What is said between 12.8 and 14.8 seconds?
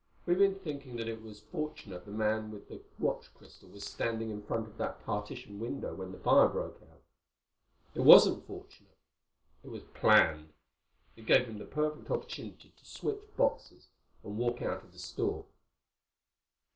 switch boxes and walk